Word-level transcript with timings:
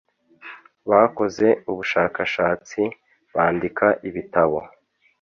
bakoze 0.89 1.47
ubushakatsatsi, 1.71 2.81
bandika 3.33 3.87
ibitabo 4.09 4.59